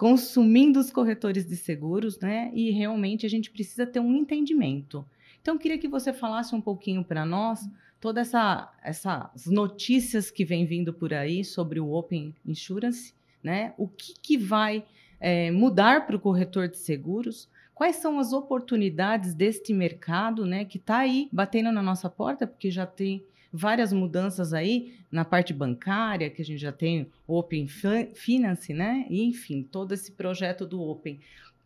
[0.00, 2.50] consumindo os corretores de seguros, né?
[2.54, 5.04] E realmente a gente precisa ter um entendimento.
[5.42, 7.68] Então, queria que você falasse um pouquinho para nós
[8.00, 13.74] todas essa, essas notícias que vem vindo por aí sobre o Open Insurance, né?
[13.76, 14.86] O que, que vai
[15.20, 17.46] é, mudar para o corretor de seguros?
[17.74, 20.64] Quais são as oportunidades deste mercado, né?
[20.64, 25.52] Que está aí batendo na nossa porta, porque já tem várias mudanças aí na parte
[25.52, 27.66] bancária, que a gente já tem Open
[28.14, 29.06] Finance, né?
[29.10, 31.20] E, enfim, todo esse projeto do Open.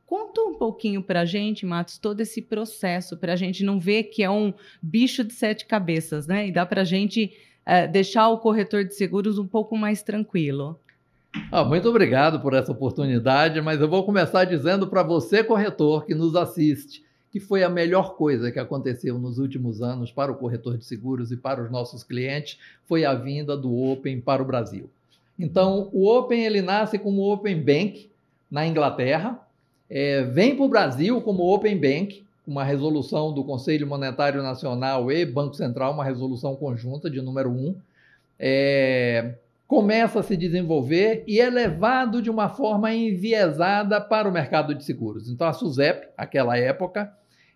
[0.07, 4.05] Conta um pouquinho para a gente, Matos, todo esse processo, para a gente não ver
[4.05, 6.49] que é um bicho de sete cabeças, né?
[6.49, 7.33] E dá para a gente
[7.65, 10.79] é, deixar o corretor de seguros um pouco mais tranquilo.
[11.51, 16.15] Ah, muito obrigado por essa oportunidade, mas eu vou começar dizendo para você, corretor, que
[16.15, 17.04] nos assiste,
[17.35, 21.33] que foi a melhor coisa que aconteceu nos últimos anos para o corretor de seguros
[21.33, 24.89] e para os nossos clientes, foi a vinda do Open para o Brasil.
[25.37, 28.09] Então, o Open ele nasce como Open Bank
[28.49, 29.37] na Inglaterra,
[29.91, 35.27] é, vem para o Brasil como Open Bank, uma resolução do Conselho Monetário Nacional e
[35.27, 37.75] Banco Central, uma resolução conjunta de número 1,
[38.39, 39.35] é,
[39.67, 44.85] começa a se desenvolver e é levado de uma forma enviesada para o mercado de
[44.85, 45.29] seguros.
[45.29, 47.13] Então, a SUSEP, aquela época,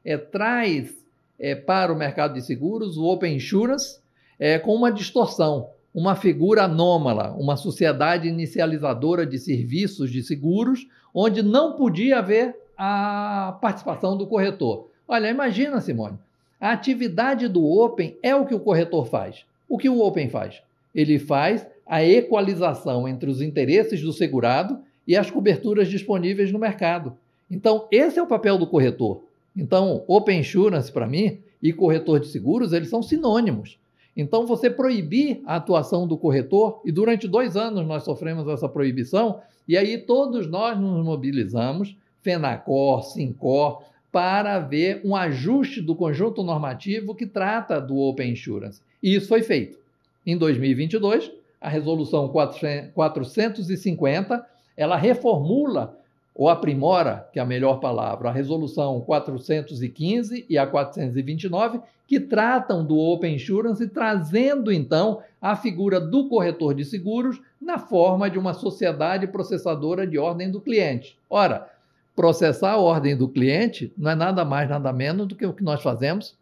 [0.08, 1.04] é, traz
[1.38, 4.00] é, para o mercado de seguros o Open Insurance
[4.38, 11.42] é, com uma distorção, uma figura anômala, uma sociedade inicializadora de serviços de seguros, onde
[11.42, 14.88] não podia haver a participação do corretor.
[15.06, 16.18] Olha, imagina, Simone,
[16.58, 19.44] a atividade do Open é o que o corretor faz.
[19.68, 20.62] O que o Open faz?
[20.94, 27.14] Ele faz a equalização entre os interesses do segurado e as coberturas disponíveis no mercado.
[27.50, 29.27] Então, esse é o papel do corretor.
[29.58, 33.76] Então, Open Insurance, para mim, e corretor de seguros, eles são sinônimos.
[34.16, 39.40] Então, você proibir a atuação do corretor, e durante dois anos nós sofremos essa proibição,
[39.66, 47.14] e aí todos nós nos mobilizamos, FENACOR, SINCOR, para ver um ajuste do conjunto normativo
[47.14, 48.80] que trata do Open Insurance.
[49.02, 49.78] E isso foi feito.
[50.24, 55.98] Em 2022, a resolução 450, ela reformula
[56.34, 62.84] ou aprimora, que é a melhor palavra, a resolução 415 e a 429, que tratam
[62.84, 68.54] do Open Insurance, trazendo então a figura do corretor de seguros na forma de uma
[68.54, 71.18] sociedade processadora de ordem do cliente.
[71.28, 71.68] Ora,
[72.16, 75.62] processar a ordem do cliente não é nada mais, nada menos do que o que
[75.62, 76.34] nós fazemos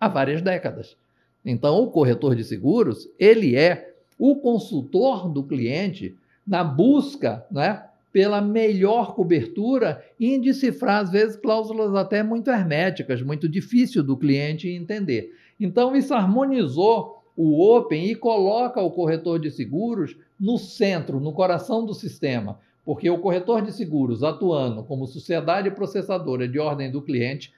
[0.00, 0.96] há várias décadas.
[1.44, 6.16] Então, o corretor de seguros, ele é o consultor do cliente
[6.46, 13.22] na busca, né, pela melhor cobertura e em decifrar, às vezes, cláusulas até muito herméticas,
[13.22, 15.34] muito difícil do cliente entender.
[15.60, 21.84] Então, isso harmonizou o Open e coloca o corretor de seguros no centro, no coração
[21.84, 27.52] do sistema, porque o corretor de seguros atuando como sociedade processadora de ordem do cliente,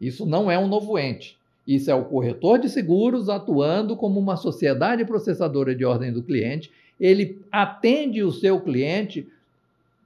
[0.00, 1.38] isso não é um novo ente.
[1.66, 6.70] Isso é o corretor de seguros atuando como uma sociedade processadora de ordem do cliente.
[7.00, 9.28] Ele atende o seu cliente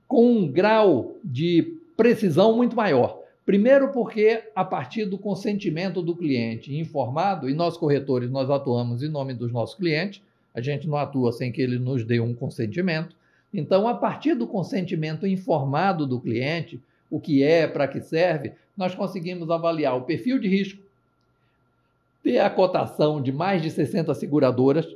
[0.06, 3.20] com um grau de precisão muito maior.
[3.44, 9.08] Primeiro, porque a partir do consentimento do cliente informado, e nós corretores nós atuamos em
[9.08, 10.20] nome dos nossos clientes,
[10.54, 13.14] a gente não atua sem que ele nos dê um consentimento.
[13.54, 18.94] Então, a partir do consentimento informado do cliente, o que é, para que serve, nós
[18.94, 20.82] conseguimos avaliar o perfil de risco,
[22.22, 24.86] ter a cotação de mais de 60 seguradoras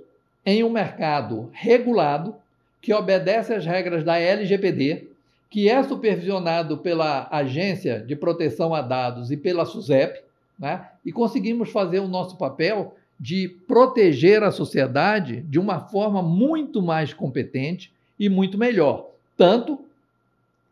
[0.44, 2.34] em um mercado regulado
[2.80, 5.08] que obedece às regras da LGPD,
[5.50, 10.22] que é supervisionado pela Agência de Proteção a Dados e pela SUSEP,
[10.58, 10.88] né?
[11.04, 17.12] e conseguimos fazer o nosso papel de proteger a sociedade de uma forma muito mais
[17.12, 19.10] competente e muito melhor.
[19.36, 19.84] Tanto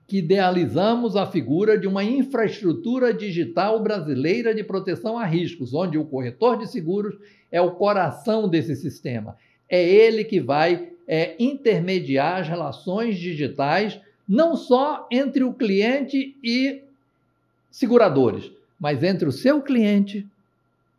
[0.06, 6.04] que idealizamos a figura de uma infraestrutura digital brasileira de proteção a riscos, onde o
[6.06, 7.14] corretor de seguros
[7.52, 9.36] é o coração desse sistema.
[9.68, 16.82] É ele que vai é, intermediar as relações digitais, não só entre o cliente e
[17.70, 20.26] seguradores, mas entre o seu cliente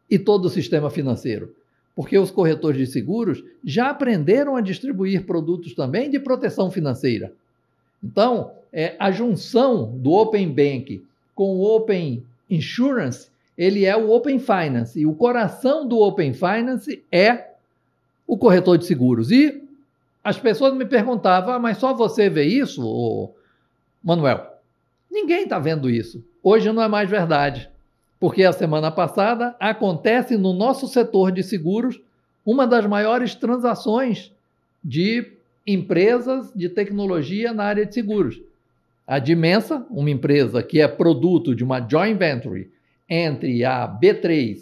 [0.09, 1.53] e todo o sistema financeiro.
[1.95, 7.31] Porque os corretores de seguros já aprenderam a distribuir produtos também de proteção financeira.
[8.03, 11.03] Então, é, a junção do Open Bank
[11.35, 14.99] com o Open Insurance, ele é o Open Finance.
[14.99, 17.49] E o coração do Open Finance é
[18.25, 19.31] o corretor de seguros.
[19.31, 19.68] E
[20.23, 23.33] as pessoas me perguntavam, ah, mas só você vê isso,
[24.03, 24.45] Manuel?
[25.09, 26.23] Ninguém está vendo isso.
[26.43, 27.69] Hoje não é mais verdade.
[28.19, 31.99] Porque a semana passada acontece no nosso setor de seguros
[32.45, 34.31] uma das maiores transações
[34.83, 35.33] de
[35.65, 38.41] empresas de tecnologia na área de seguros.
[39.07, 42.69] A Dimensa, uma empresa que é produto de uma joint venture
[43.09, 44.57] entre a B3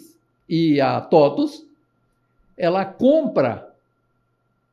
[0.48, 1.66] e a TOTUS,
[2.56, 3.67] ela compra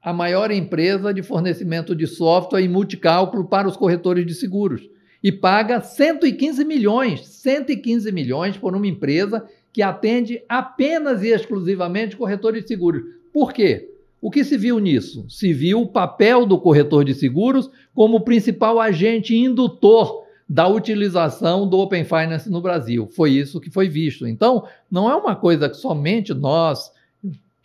[0.06, 4.88] a maior empresa de fornecimento de software e multicálculo para os corretores de seguros
[5.24, 12.62] e paga 115 milhões, 115 milhões por uma empresa que atende apenas e exclusivamente corretores
[12.62, 13.02] de seguros.
[13.34, 13.89] Por quê?
[14.22, 15.26] O que se viu nisso?
[15.28, 21.80] Se viu o papel do corretor de seguros como principal agente indutor da utilização do
[21.80, 23.08] Open Finance no Brasil.
[23.08, 24.28] Foi isso que foi visto.
[24.28, 26.91] Então, não é uma coisa que somente nós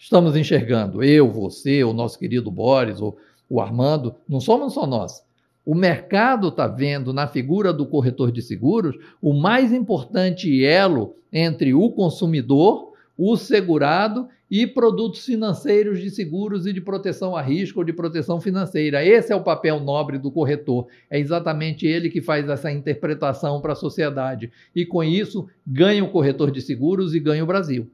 [0.00, 1.04] estamos enxergando.
[1.04, 3.14] Eu, você, o nosso querido Boris, o,
[3.48, 5.22] o Armando, não somos só nós.
[5.64, 11.74] O mercado está vendo na figura do corretor de seguros o mais importante elo entre
[11.74, 17.84] o consumidor, o segurado e produtos financeiros de seguros e de proteção a risco ou
[17.84, 19.04] de proteção financeira.
[19.04, 20.86] Esse é o papel nobre do corretor.
[21.10, 24.50] É exatamente ele que faz essa interpretação para a sociedade.
[24.74, 27.88] E com isso, ganha o corretor de seguros e ganha o Brasil.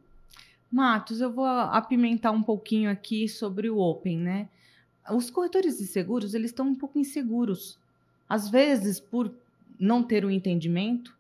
[0.70, 4.48] Matos, eu vou apimentar um pouquinho aqui sobre o Open, né?
[5.10, 7.78] Os corretores de seguros, eles estão um pouco inseguros.
[8.28, 9.32] Às vezes, por
[9.78, 11.16] não ter o um entendimento,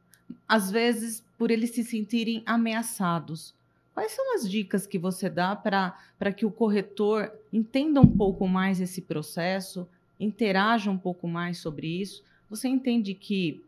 [0.48, 3.54] às vezes, por eles se sentirem ameaçados.
[3.94, 8.80] Quais são as dicas que você dá para que o corretor entenda um pouco mais
[8.80, 12.22] esse processo, interaja um pouco mais sobre isso?
[12.50, 13.62] Você entende que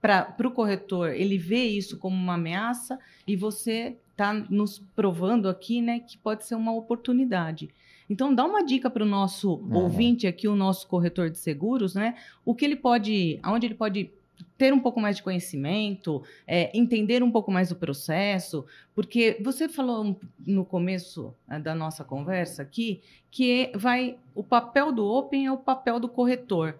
[0.00, 5.80] para o corretor ele vê isso como uma ameaça e você está nos provando aqui
[5.80, 7.70] né, que pode ser uma oportunidade.
[8.10, 9.76] Então, dá uma dica para o nosso uhum.
[9.76, 12.16] ouvinte aqui, o nosso corretor de seguros, né?
[12.44, 14.10] O que ele pode, aonde ele pode
[14.56, 19.68] ter um pouco mais de conhecimento, é, entender um pouco mais do processo, porque você
[19.68, 23.00] falou no começo né, da nossa conversa aqui
[23.30, 26.76] que vai o papel do Open é o papel do corretor.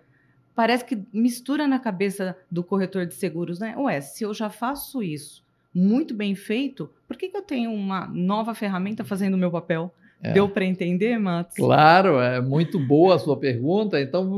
[0.55, 3.77] Parece que mistura na cabeça do corretor de seguros, né?
[3.77, 5.46] Ué, se eu já faço isso
[5.79, 9.95] muito bem feito, por que, que eu tenho uma nova ferramenta fazendo o meu papel?
[10.21, 10.33] É.
[10.33, 11.57] Deu para entender, Matos?
[11.57, 14.01] Claro, é muito boa a sua pergunta.
[14.01, 14.29] Então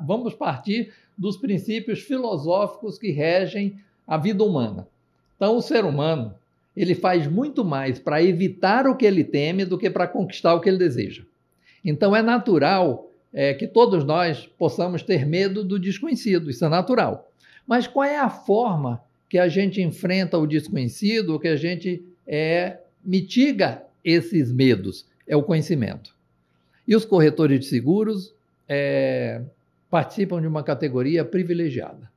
[0.00, 4.88] vamos partir dos princípios filosóficos que regem a vida humana.
[5.36, 6.34] Então, o ser humano
[6.76, 10.60] ele faz muito mais para evitar o que ele teme do que para conquistar o
[10.60, 11.22] que ele deseja.
[11.84, 17.30] Então, é natural é, que todos nós possamos ter medo do desconhecido, isso é natural.
[17.66, 22.78] Mas qual é a forma que a gente enfrenta o desconhecido, que a gente é,
[23.04, 25.06] mitiga esses medos?
[25.26, 26.14] É o conhecimento.
[26.86, 28.32] E os corretores de seguros
[28.66, 29.42] é,
[29.90, 32.10] participam de uma categoria privilegiada,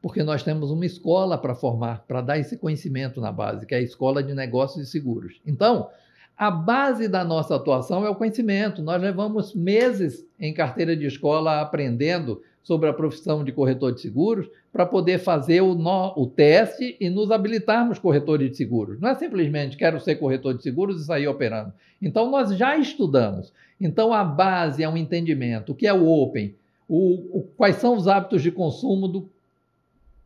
[0.00, 3.78] porque nós temos uma escola para formar, para dar esse conhecimento na base, que é
[3.78, 5.40] a Escola de Negócios e Seguros.
[5.46, 5.90] Então,
[6.36, 8.82] a base da nossa atuação é o conhecimento.
[8.82, 14.48] Nós levamos meses em carteira de escola aprendendo sobre a profissão de corretor de seguros
[14.72, 18.98] para poder fazer o, no, o, teste e nos habilitarmos corretores de seguros.
[18.98, 21.72] Não é simplesmente quero ser corretor de seguros e sair operando.
[22.02, 23.52] Então, nós já estudamos.
[23.80, 25.70] Então, a base é um entendimento.
[25.70, 26.56] O que é o Open?
[26.88, 29.28] o, o, quais são os hábitos de consumo do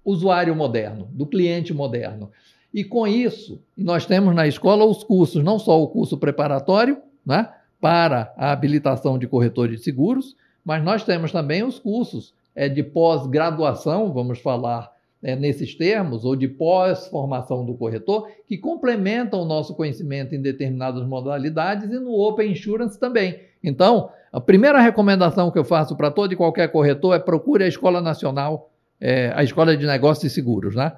[0.05, 2.31] usuário moderno, do cliente moderno.
[2.73, 7.49] E com isso, nós temos na escola os cursos, não só o curso preparatório né,
[7.81, 10.37] para a habilitação de corretor de seguros,
[10.69, 16.37] mas nós temos também os cursos é, de pós-graduação, vamos falar é, nesses termos, ou
[16.37, 22.53] de pós-formação do corretor, que complementam o nosso conhecimento em determinadas modalidades e no Open
[22.53, 23.41] Insurance também.
[23.65, 27.69] Então, a primeira recomendação que eu faço para todo e qualquer corretor é procure a
[27.69, 30.93] Escola Nacional, é, a Escola de Negócios e Seguros, né?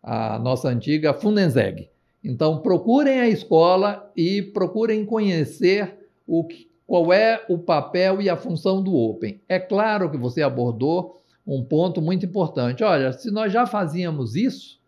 [0.00, 1.90] a nossa antiga Fundenzeg.
[2.22, 8.36] Então, procurem a escola e procurem conhecer o que, qual é o papel e a
[8.36, 9.40] função do Open.
[9.48, 12.84] É claro que você abordou um ponto muito importante.
[12.84, 14.78] Olha, se nós já fazíamos isso,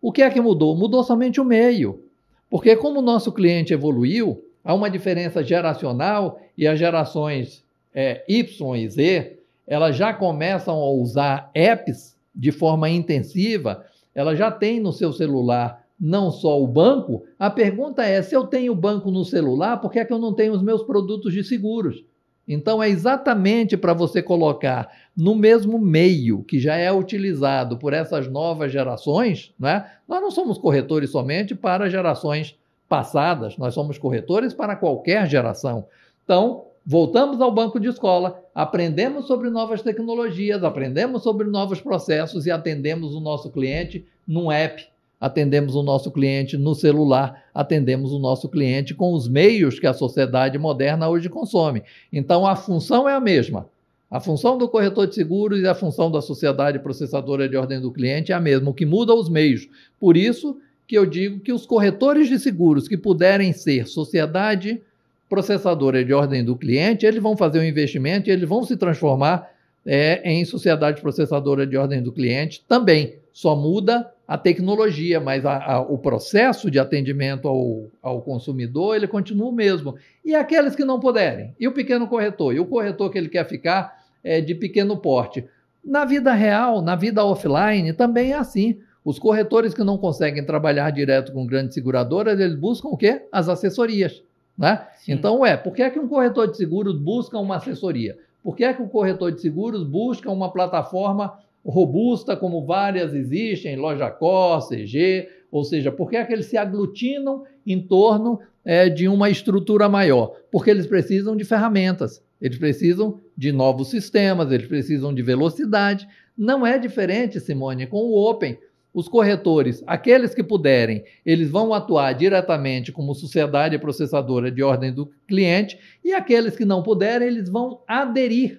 [0.00, 0.76] o que é que mudou?
[0.76, 2.02] Mudou somente o meio.
[2.48, 8.76] Porque, como o nosso cliente evoluiu, há uma diferença geracional e as gerações é, Y
[8.76, 14.92] e Z elas já começam a usar apps de forma intensiva, ela já tem no
[14.92, 17.24] seu celular não só o banco.
[17.38, 20.34] A pergunta é: se eu tenho banco no celular, por que é que eu não
[20.34, 22.04] tenho os meus produtos de seguros?
[22.48, 28.28] Então, é exatamente para você colocar no mesmo meio que já é utilizado por essas
[28.28, 29.52] novas gerações.
[29.58, 29.84] Né?
[30.06, 32.56] Nós não somos corretores somente para gerações
[32.88, 35.86] passadas, nós somos corretores para qualquer geração.
[36.22, 42.50] Então, voltamos ao banco de escola, aprendemos sobre novas tecnologias, aprendemos sobre novos processos e
[42.52, 44.86] atendemos o nosso cliente num app
[45.20, 49.94] atendemos o nosso cliente no celular, atendemos o nosso cliente com os meios que a
[49.94, 51.82] sociedade moderna hoje consome.
[52.12, 53.66] Então a função é a mesma.
[54.10, 57.90] A função do corretor de seguros e a função da sociedade processadora de ordem do
[57.90, 59.68] cliente é a mesma, o que muda os meios.
[59.98, 64.80] Por isso que eu digo que os corretores de seguros que puderem ser sociedade
[65.28, 69.50] processadora de ordem do cliente, eles vão fazer um investimento e eles vão se transformar
[69.84, 73.16] é, em sociedade processadora de ordem do cliente também.
[73.32, 79.06] Só muda a tecnologia, mas a, a, o processo de atendimento ao, ao, consumidor ele
[79.06, 79.94] continua o mesmo.
[80.24, 81.54] E aqueles que não puderem?
[81.60, 82.54] E o pequeno corretor?
[82.54, 85.44] E o corretor que ele quer ficar é, de pequeno porte?
[85.84, 88.80] Na vida real, na vida offline, também é assim.
[89.04, 93.22] Os corretores que não conseguem trabalhar direto com grandes seguradoras, eles buscam o quê?
[93.30, 94.24] As assessorias.
[94.58, 94.84] Né?
[95.06, 98.18] Então, é, por que, é que um corretor de seguros busca uma assessoria?
[98.42, 101.38] Por que, é que o corretor de seguros busca uma plataforma
[101.70, 106.56] robusta, como várias existem, Loja Cor, CG, ou seja, por que, é que eles se
[106.56, 110.36] aglutinam em torno é, de uma estrutura maior?
[110.50, 116.06] Porque eles precisam de ferramentas, eles precisam de novos sistemas, eles precisam de velocidade.
[116.36, 118.58] Não é diferente, Simone, com o Open.
[118.92, 125.10] Os corretores, aqueles que puderem, eles vão atuar diretamente como sociedade processadora de ordem do
[125.28, 128.58] cliente, e aqueles que não puderem, eles vão aderir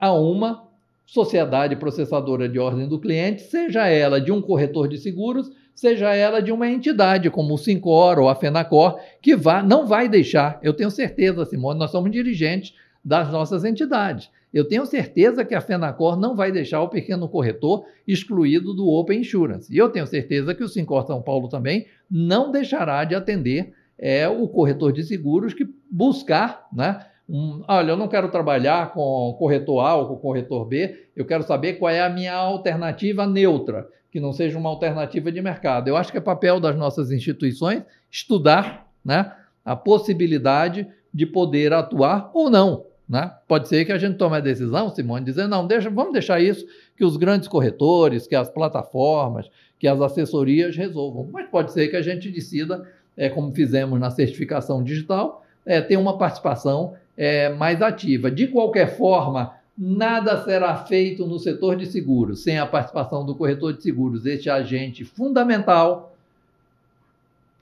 [0.00, 0.63] a uma
[1.06, 6.40] sociedade processadora de ordem do cliente, seja ela de um corretor de seguros, seja ela
[6.40, 10.72] de uma entidade como o Sincor ou a Fenacor, que vá, não vai deixar, eu
[10.72, 14.30] tenho certeza, Simone, nós somos dirigentes das nossas entidades.
[14.52, 19.20] Eu tenho certeza que a Fenacor não vai deixar o pequeno corretor excluído do Open
[19.20, 19.72] Insurance.
[19.72, 24.28] E eu tenho certeza que o Sincor São Paulo também não deixará de atender é,
[24.28, 29.80] o corretor de seguros que buscar né, um, olha, eu não quero trabalhar com corretor
[29.80, 34.20] A ou com corretor B, eu quero saber qual é a minha alternativa neutra, que
[34.20, 35.88] não seja uma alternativa de mercado.
[35.88, 39.32] Eu acho que é papel das nossas instituições estudar né,
[39.64, 42.86] a possibilidade de poder atuar ou não.
[43.08, 43.30] Né?
[43.46, 46.66] Pode ser que a gente tome a decisão, Simone, dizer, não, deixa, vamos deixar isso
[46.96, 51.28] que os grandes corretores, que as plataformas, que as assessorias resolvam.
[51.32, 55.96] Mas pode ser que a gente decida, é, como fizemos na certificação digital, é, ter
[55.96, 58.30] uma participação é, mais ativa.
[58.30, 63.72] De qualquer forma, nada será feito no setor de seguros sem a participação do corretor
[63.72, 66.14] de seguros, este agente fundamental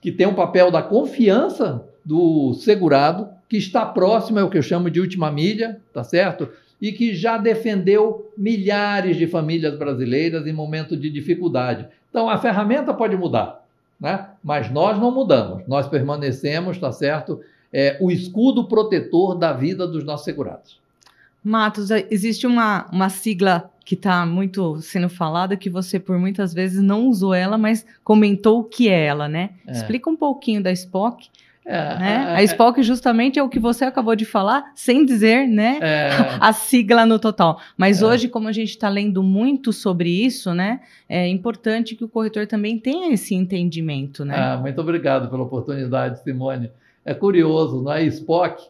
[0.01, 4.63] que tem um papel da confiança do segurado, que está próximo, é o que eu
[4.63, 6.49] chamo de última milha, tá certo?
[6.81, 11.87] E que já defendeu milhares de famílias brasileiras em momento de dificuldade.
[12.11, 13.65] Então a ferramenta pode mudar,
[14.01, 14.31] né?
[14.43, 17.41] Mas nós não mudamos, nós permanecemos, tá certo?
[17.73, 20.81] É, o escudo protetor da vida dos nossos segurados.
[21.43, 26.55] Matos, é, existe uma, uma sigla que está muito sendo falada que você por muitas
[26.55, 29.51] vezes não usou ela, mas comentou o que é ela, né?
[29.67, 29.73] É.
[29.73, 31.29] Explica um pouquinho da Spock.
[31.65, 32.25] É, né?
[32.29, 36.11] É, a Spock justamente é o que você acabou de falar, sem dizer né, é.
[36.41, 37.61] a sigla no total.
[37.77, 38.07] Mas é.
[38.07, 42.47] hoje, como a gente está lendo muito sobre isso, né, é importante que o corretor
[42.47, 44.25] também tenha esse entendimento.
[44.25, 44.35] Né?
[44.37, 46.71] Ah, muito obrigado pela oportunidade, Simone.
[47.05, 48.05] É curioso, não é?
[48.05, 48.65] Spock,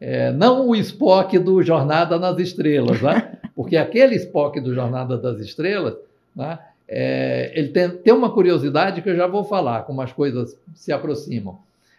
[0.00, 3.38] é, não o Spock do Jornada nas Estrelas, né?
[3.54, 5.94] porque aquele Spock do Jornada das Estrelas,
[6.34, 6.58] né?
[6.88, 10.92] É, ele tem, tem uma curiosidade que eu já vou falar, como as coisas se
[10.92, 11.58] aproximam.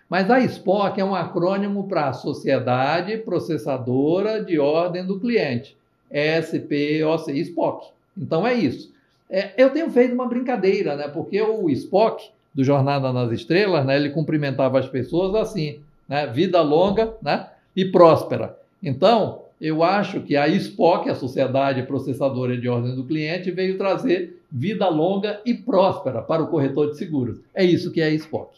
[0.10, 5.76] Mas a SPOC é um acrônimo para Sociedade Processadora de Ordem do Cliente.
[6.12, 7.88] S-P-O-C, Spock.
[8.16, 8.94] Então é isso.
[9.28, 11.08] É, eu tenho feito uma brincadeira, né?
[11.08, 13.95] Porque o Spock, do Jornada nas Estrelas, né?
[13.95, 16.28] ele cumprimentava as pessoas assim, né?
[16.28, 17.47] Vida longa né?
[17.76, 18.58] e próspera.
[18.82, 24.41] Então, eu acho que a Spock, a Sociedade Processadora de Ordem do Cliente, veio trazer
[24.51, 27.39] vida longa e próspera para o corretor de seguros.
[27.56, 28.51] É isso que é a Spock.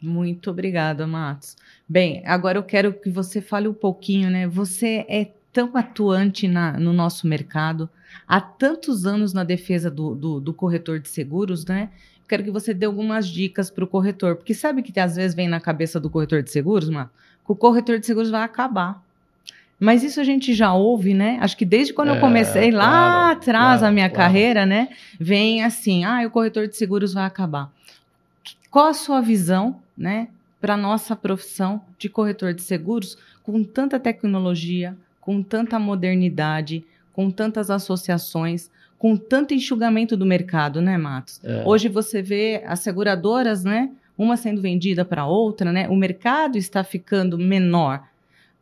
[0.00, 1.56] Muito obrigada, Matos.
[1.88, 4.46] Bem, agora eu quero que você fale um pouquinho, né?
[4.46, 7.88] Você é tão atuante na, no nosso mercado,
[8.26, 11.90] há tantos anos na defesa do, do, do corretor de seguros, né?
[12.28, 15.48] Quero que você dê algumas dicas para o corretor, porque sabe que às vezes vem
[15.48, 17.10] na cabeça do corretor de seguros, mano,
[17.44, 19.02] que o corretor de seguros vai acabar.
[19.78, 21.38] Mas isso a gente já ouve, né?
[21.40, 24.22] Acho que desde quando é, eu comecei lá claro, atrás claro, a minha claro.
[24.22, 24.88] carreira, né?
[25.20, 27.70] Vem assim, ah, o corretor de seguros vai acabar.
[28.70, 30.28] Qual a sua visão né,
[30.60, 37.30] para a nossa profissão de corretor de seguros, com tanta tecnologia, com tanta modernidade, com
[37.30, 38.70] tantas associações,
[39.04, 41.38] com tanto enxugamento do mercado, né, Matos?
[41.44, 41.62] É.
[41.66, 45.86] Hoje você vê as seguradoras, né, uma sendo vendida para outra, né?
[45.90, 48.02] O mercado está ficando menor,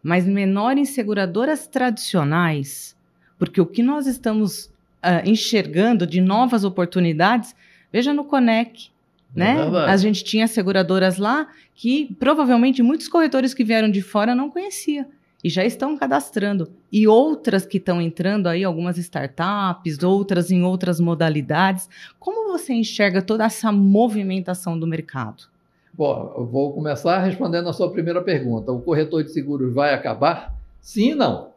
[0.03, 2.97] mas menor em seguradoras tradicionais,
[3.39, 7.55] porque o que nós estamos uh, enxergando de novas oportunidades,
[7.93, 8.89] veja no Conec,
[9.33, 9.59] né?
[9.59, 14.51] É a gente tinha seguradoras lá que provavelmente muitos corretores que vieram de fora não
[14.51, 15.07] conhecia
[15.43, 16.71] e já estão cadastrando.
[16.91, 21.89] E outras que estão entrando aí, algumas startups, outras em outras modalidades.
[22.19, 25.45] Como você enxerga toda essa movimentação do mercado?
[25.93, 28.73] Bom, vou começar respondendo a sua primeira pergunta.
[28.73, 30.55] O corretor de seguros vai acabar?
[30.81, 31.51] Sim e não.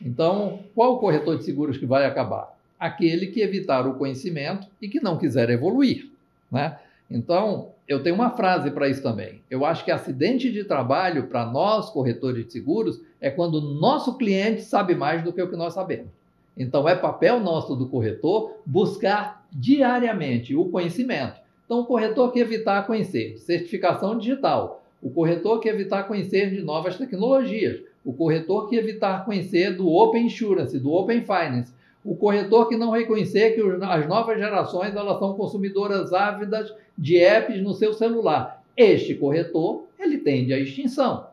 [0.00, 2.56] Então, qual o corretor de seguros que vai acabar?
[2.78, 6.08] Aquele que evitar o conhecimento e que não quiser evoluir.
[6.50, 6.78] Né?
[7.10, 9.40] Então, eu tenho uma frase para isso também.
[9.50, 14.18] Eu acho que acidente de trabalho, para nós, corretores de seguros, é quando o nosso
[14.18, 16.10] cliente sabe mais do que o que nós sabemos.
[16.54, 21.40] Então, é papel nosso do corretor buscar diariamente o conhecimento.
[21.64, 26.98] Então, o corretor que evitar conhecer certificação digital, o corretor que evitar conhecer de novas
[26.98, 31.72] tecnologias, o corretor que evitar conhecer do Open Insurance, do Open Finance,
[32.08, 37.62] o corretor que não reconhecer que as novas gerações elas são consumidoras ávidas de apps
[37.62, 38.62] no seu celular.
[38.74, 41.26] Este corretor, ele tende à extinção.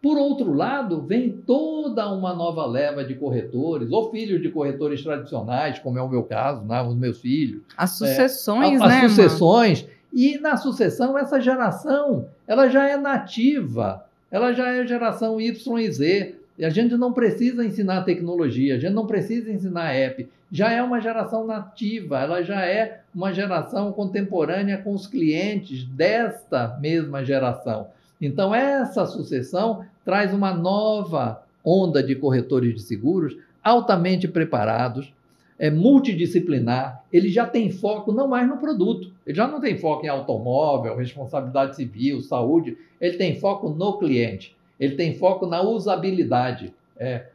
[0.00, 5.78] Por outro lado, vem toda uma nova leva de corretores, ou filhos de corretores tradicionais,
[5.78, 6.82] como é o meu caso, né?
[6.82, 7.62] os meus filhos.
[7.76, 9.00] As sucessões, é, né?
[9.04, 9.82] As sucessões.
[9.82, 9.94] Mano?
[10.14, 15.92] E na sucessão, essa geração, ela já é nativa, ela já é geração Y e
[15.92, 16.36] Z.
[16.64, 20.28] A gente não precisa ensinar tecnologia, a gente não precisa ensinar app.
[20.50, 26.78] Já é uma geração nativa, ela já é uma geração contemporânea com os clientes desta
[26.80, 27.88] mesma geração.
[28.20, 35.12] Então, essa sucessão traz uma nova onda de corretores de seguros altamente preparados,
[35.58, 40.04] é multidisciplinar, ele já tem foco não mais no produto, ele já não tem foco
[40.04, 46.72] em automóvel, responsabilidade civil, saúde, ele tem foco no cliente ele tem foco na usabilidade
[46.98, 47.26] é,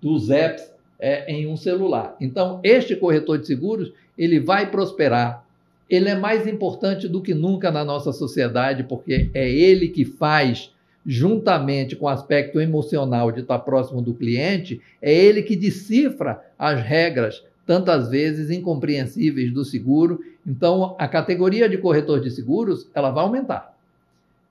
[0.00, 2.16] dos apps é, em um celular.
[2.20, 5.44] Então, este corretor de seguros, ele vai prosperar.
[5.88, 10.72] Ele é mais importante do que nunca na nossa sociedade, porque é ele que faz,
[11.04, 16.80] juntamente com o aspecto emocional de estar próximo do cliente, é ele que decifra as
[16.80, 20.20] regras, tantas vezes incompreensíveis do seguro.
[20.46, 23.69] Então, a categoria de corretor de seguros, ela vai aumentar.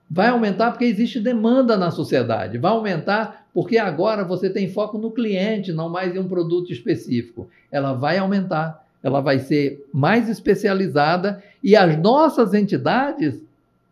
[0.10, 2.58] Vai aumentar porque existe demanda na sociedade.
[2.58, 7.48] Vai aumentar porque agora você tem foco no cliente, não mais em um produto específico.
[7.72, 13.40] Ela vai aumentar, ela vai ser mais especializada e as nossas entidades,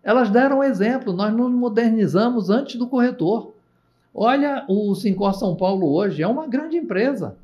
[0.04, 1.14] elas deram exemplo.
[1.14, 3.54] Nós nos modernizamos antes do corretor.
[4.14, 7.36] Olha, o Sincor São Paulo hoje é uma grande empresa.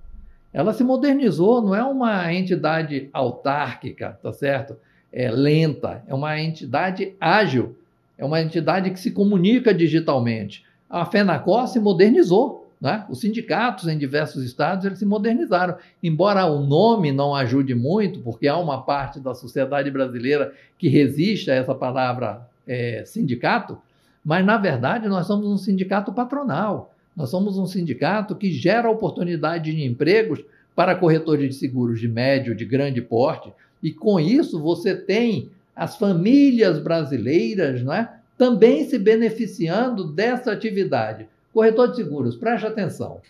[0.52, 4.76] Ela se modernizou, não é uma entidade autárquica, tá certo?
[5.12, 7.76] É lenta, é uma entidade ágil
[8.18, 10.64] é uma entidade que se comunica digitalmente.
[10.90, 12.64] A FENACOR se modernizou.
[12.80, 13.06] Né?
[13.10, 15.78] Os sindicatos em diversos estados eles se modernizaram.
[16.04, 21.50] Embora o nome não ajude muito, porque há uma parte da sociedade brasileira que resiste
[21.50, 23.78] a essa palavra é, sindicato,
[24.24, 26.94] mas na verdade nós somos um sindicato patronal.
[27.16, 30.44] Nós somos um sindicato que gera oportunidade de empregos
[30.76, 35.98] para corretores de seguros de médio, de grande porte, e com isso você tem as
[35.98, 41.28] famílias brasileiras né, também se beneficiando dessa atividade.
[41.54, 43.22] Corretor de seguros, preste atenção.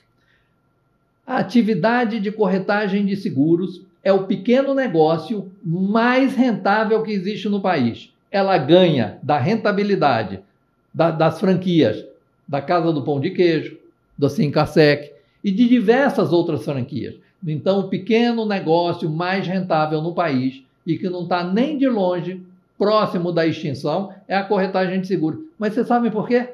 [1.26, 7.62] A atividade de corretagem de seguros é o pequeno negócio mais rentável que existe no
[7.62, 8.12] país.
[8.30, 10.42] Ela ganha da rentabilidade
[10.94, 12.06] da, das franquias
[12.48, 13.78] da Casa do Pão de Queijo,
[14.18, 15.12] do Sincasec
[15.44, 17.16] e de diversas outras franquias.
[17.46, 22.42] Então, o pequeno negócio mais rentável no país e que não está nem de longe
[22.78, 25.48] próximo da extinção é a corretagem de seguro.
[25.58, 26.50] Mas vocês sabem por quê?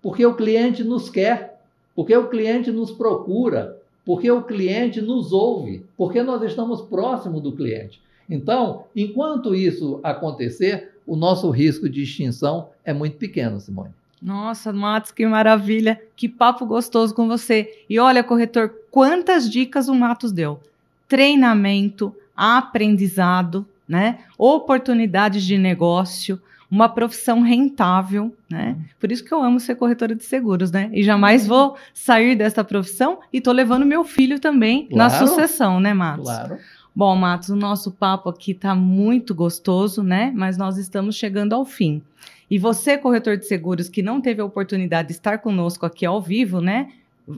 [0.00, 1.60] Porque o cliente nos quer,
[1.94, 7.52] porque o cliente nos procura, porque o cliente nos ouve, porque nós estamos próximo do
[7.52, 8.00] cliente.
[8.30, 13.90] Então, enquanto isso acontecer, o nosso risco de extinção é muito pequeno, Simone.
[14.20, 16.00] Nossa, Matos, que maravilha.
[16.16, 17.84] Que papo gostoso com você.
[17.88, 20.60] E olha, corretor, quantas dicas o Matos deu.
[21.06, 24.20] Treinamento, aprendizado, né?
[24.38, 28.76] Oportunidades de negócio, uma profissão rentável, né?
[29.00, 30.88] Por isso que eu amo ser corretora de seguros, né?
[30.92, 35.80] E jamais vou sair dessa profissão e tô levando meu filho também claro, na sucessão,
[35.80, 36.26] né, Matos?
[36.26, 36.58] Claro.
[36.94, 40.32] Bom, Matos, o nosso papo aqui está muito gostoso, né?
[40.34, 42.02] Mas nós estamos chegando ao fim.
[42.50, 46.20] E você, corretor de seguros, que não teve a oportunidade de estar conosco aqui ao
[46.20, 46.88] vivo, né?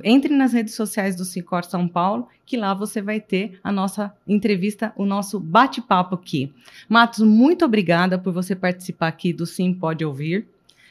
[0.04, 4.14] Entre nas redes sociais do Cicor São Paulo, que lá você vai ter a nossa
[4.26, 6.52] entrevista, o nosso bate-papo aqui.
[6.88, 10.46] Matos, muito obrigada por você participar aqui do Sim Pode Ouvir.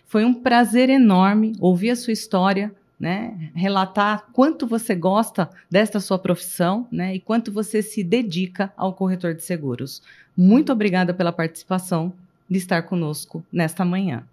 [0.06, 6.20] Foi um prazer enorme ouvir a sua história, né, relatar quanto você gosta desta sua
[6.20, 10.02] profissão, né, e quanto você se dedica ao corretor de seguros.
[10.36, 12.12] Muito obrigada pela participação
[12.50, 14.24] de estar conosco nesta manhã.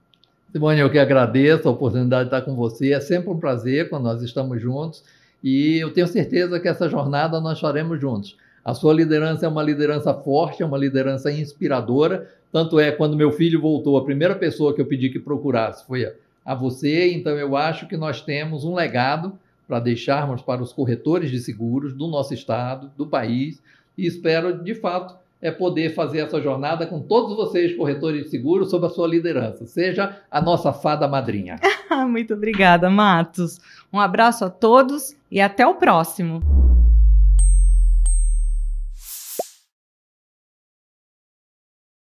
[0.53, 2.93] Simone, eu que agradeço a oportunidade de estar com você.
[2.93, 5.03] É sempre um prazer quando nós estamos juntos
[5.43, 8.37] e eu tenho certeza que essa jornada nós faremos juntos.
[8.65, 12.29] A sua liderança é uma liderança forte, é uma liderança inspiradora.
[12.51, 16.13] Tanto é quando meu filho voltou, a primeira pessoa que eu pedi que procurasse foi
[16.45, 17.13] a você.
[17.13, 19.39] Então, eu acho que nós temos um legado
[19.69, 23.61] para deixarmos para os corretores de seguros do nosso estado, do país,
[23.99, 28.71] e espero, de fato, é poder fazer essa jornada com todos vocês, corretores de seguros,
[28.71, 29.67] sob a sua liderança.
[29.67, 31.57] Seja a nossa fada madrinha.
[32.09, 33.61] Muito obrigada, Matos.
[33.93, 36.66] Um abraço a todos e até o próximo.